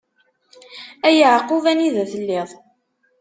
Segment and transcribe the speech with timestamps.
[1.07, 1.63] A Yeɛqub!
[1.71, 2.49] Anida telliḍ?